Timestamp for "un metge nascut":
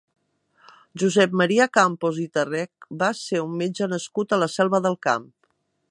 3.45-4.35